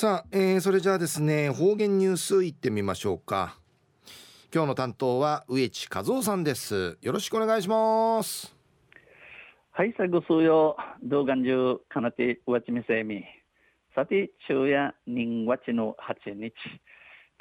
[0.00, 3.58] さあ、えー、それじゃあですね方言ニュースいってみましょうか。
[4.50, 6.96] 今日の担当は植地和夫さんです。
[7.02, 8.56] よろしくお願いします。
[9.72, 13.22] はい最後数曜動画中かなてうわちみせみ。
[13.94, 16.54] さて昼夜人月の8日。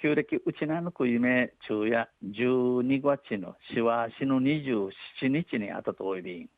[0.02, 4.92] 旧暦うちなのく夢昼夜12月のしわしの27
[5.30, 6.50] 日にあたとおいびん。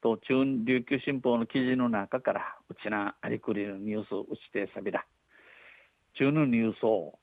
[0.00, 5.04] と中琉球新報の記事の中からうちなありくりのニュースうちてさびだ
[6.18, 7.18] 中のニュースを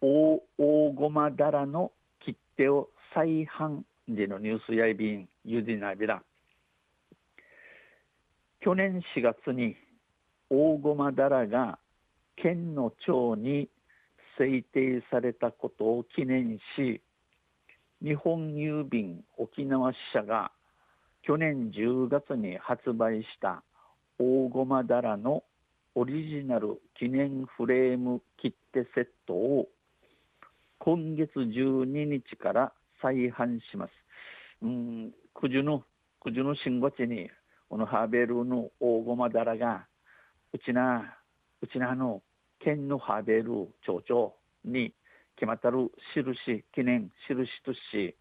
[0.00, 1.92] 大大駒だらの
[2.24, 6.22] 切手を再販でのニュースやいびんゆでなびら
[8.60, 9.76] 去年4月に
[10.50, 11.78] 大駒だらが
[12.34, 13.68] 県の長に
[14.36, 17.00] 制定されたことを記念し
[18.02, 20.50] 日本郵便沖縄支社が
[21.22, 23.62] 去年10月に発売した
[24.18, 25.44] 大駒だらの
[25.98, 29.66] オリジナル記念フレーム切手セットを
[30.78, 33.90] 今月12日から再販します。
[34.60, 35.84] うん、九十の、
[36.22, 37.30] 九十の新月に、
[37.70, 39.86] このハーベルの大駒だらが、
[40.52, 41.16] うちな、
[41.62, 42.20] うちなの
[42.60, 44.34] 県のハーベル町長
[44.66, 44.92] に
[45.36, 48.14] 決まったる印、記念、印とし、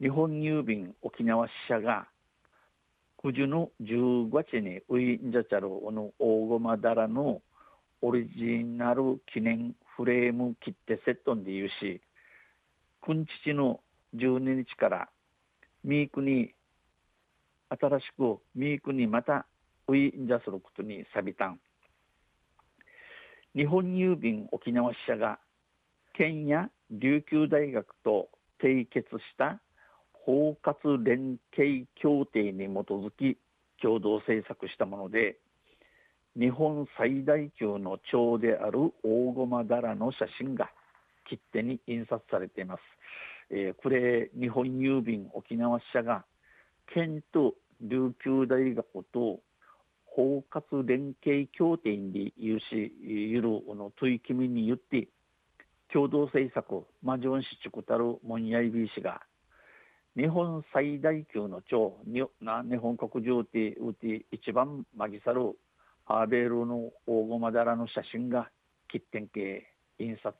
[0.00, 2.08] 日本郵便沖縄支社が
[3.24, 7.40] 九十の10月にウインジャチャルの大駒だらの
[8.02, 12.02] オリジナル記念フレーム切手セットで言うし、
[13.00, 13.80] くんちちの
[14.14, 15.08] 12日から
[15.82, 16.52] ミークに
[17.70, 19.46] 新しくミークにまた
[19.88, 21.58] ウインジャすることにさびたん。
[23.56, 25.38] 日本郵便沖縄支社が
[26.12, 28.28] 県や琉球大学と
[28.62, 29.62] 締結した
[30.26, 33.38] 包括連携協定に基づき
[33.80, 35.36] 共同制作したもので
[36.36, 40.70] 日本最大級の蝶である大駒だらの写真が
[41.28, 42.80] 切手に印刷されています。
[43.50, 46.24] えー、これ日本郵便沖縄支社が
[46.92, 49.40] 県と琉球大学と
[50.06, 55.08] 包括連携協定に有しゆるの取り決めによって
[55.92, 59.20] 共同制作マジョンシチクタルモンヤイビー氏が
[60.16, 62.22] 日本最大級の蝶に
[62.70, 65.56] 日本国中でうて一番マギサル
[66.04, 68.48] ハーベールの大駒だらの写真が
[68.88, 69.66] 切手系
[69.98, 70.36] 印刷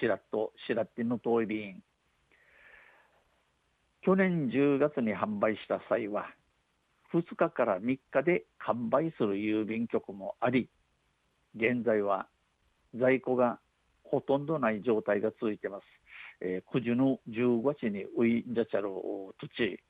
[0.00, 1.82] しらっとしらっての遠い便。
[4.02, 6.26] 去年10月に販売した際は
[7.12, 10.68] 2日から3日で完売する郵便局もあり
[11.56, 12.28] 現在は
[12.94, 13.58] 在庫が
[14.10, 15.84] ほとんどない状態が続いてます。
[16.40, 18.90] えー、9時の15日にウインジャチャル
[19.40, 19.80] 土地、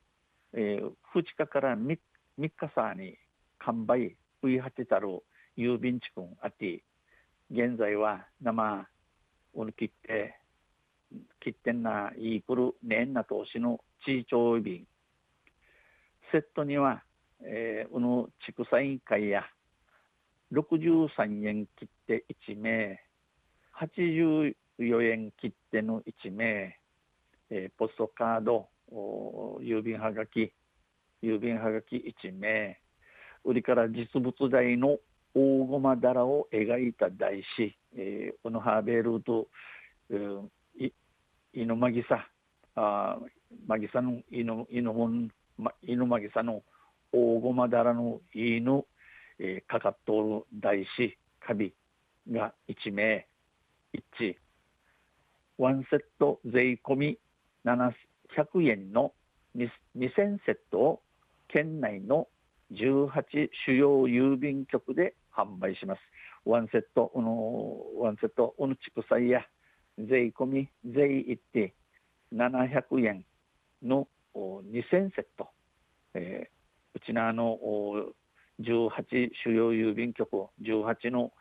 [0.53, 1.97] えー、2日から 3,
[2.37, 3.17] 日さに
[3.59, 5.23] 完売ウイハテたる
[5.57, 6.83] 郵便地区あって
[7.51, 8.87] 現在は生
[9.55, 10.39] を切って
[11.41, 14.85] 切ってんないいくるねんな投資の地位長便
[16.31, 17.03] セットには、
[17.41, 19.43] えー、うの地区サイン会や
[20.53, 22.99] 63円切って1名
[23.79, 24.55] 84
[25.11, 26.77] 円切手の1名、
[27.49, 28.69] えー、ポストカード
[29.61, 30.51] 郵便はがき
[31.21, 32.79] 郵便はがき1名
[33.43, 34.97] 売りから実物大の
[35.35, 39.47] 大駒だらを描いた台紙、えー、このハーベルと、
[40.09, 40.47] えー、
[40.85, 40.93] い
[41.53, 42.27] 犬まぎさ
[42.75, 43.19] あ
[43.67, 46.63] まぎさの犬犬本、ま、犬まぎさの
[47.11, 48.83] 大駒だらの犬、
[49.39, 51.73] えー、かかっとる台紙カビ
[52.31, 53.27] が1名。
[54.19, 54.35] 1
[55.57, 57.19] ワンセット税込み
[57.65, 57.91] 700
[58.69, 59.13] 円の
[59.55, 61.01] 2000セットを
[61.47, 62.27] 県内の
[62.71, 66.01] 18主要郵便局で販売します。
[66.45, 69.41] ワンセット、のワンセット、おの畜産や。
[69.97, 71.73] 税込み、税一定
[72.31, 73.25] 700円
[73.81, 75.49] の2000セット、
[76.13, 77.57] えー、うちのあの
[78.61, 81.31] 18主要郵便局、18の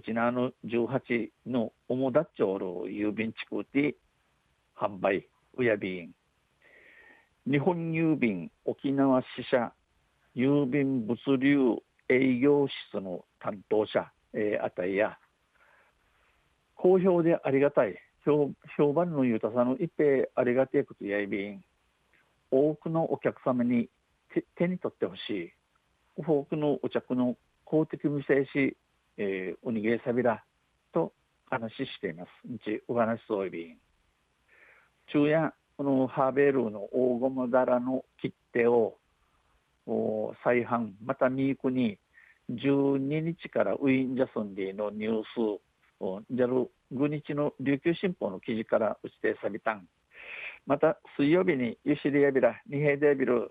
[0.00, 3.94] ちのあの18の主だっちょる郵便地区で
[4.76, 6.12] 販売、うや便。
[7.46, 9.72] 日本郵便沖縄支社
[10.34, 11.76] 郵便物流
[12.08, 15.16] 営業室の担当者、えー、あたりや、
[16.74, 21.62] 好評でありがたい、評評判の豊さの一平ありがてえことやいびん、
[22.50, 23.88] 多くのお客様に
[24.56, 25.52] 手に取ってほしい、
[26.16, 28.76] 多くのお客の公的無制し、
[29.16, 30.42] えー、おにげさびら
[30.92, 31.12] と
[31.50, 32.28] 話しています。
[32.52, 33.76] うちお話そういびん。
[35.06, 38.96] 昼夜、このハーベルの大ゴムだらの切手を
[39.86, 41.98] お再販、またミークに
[42.50, 45.38] 12日からウィン・ジャスンリーのニュース
[46.00, 49.86] を JAL 5日の琉球新報の記事から打ち定さびたん
[50.66, 53.50] また水曜日にユシリアビラ二平デビル